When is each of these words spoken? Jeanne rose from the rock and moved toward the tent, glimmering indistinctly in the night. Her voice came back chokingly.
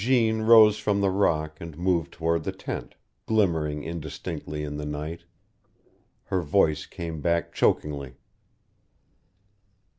Jeanne 0.03 0.41
rose 0.41 0.79
from 0.79 0.99
the 0.99 1.11
rock 1.11 1.57
and 1.61 1.77
moved 1.77 2.11
toward 2.11 2.43
the 2.43 2.51
tent, 2.51 2.95
glimmering 3.27 3.83
indistinctly 3.83 4.63
in 4.63 4.77
the 4.77 4.83
night. 4.87 5.25
Her 6.23 6.41
voice 6.41 6.87
came 6.87 7.21
back 7.21 7.53
chokingly. 7.53 8.15